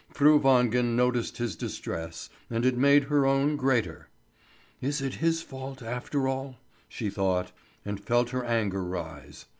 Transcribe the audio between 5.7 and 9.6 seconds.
after all?" she thought, and felt her anger rise.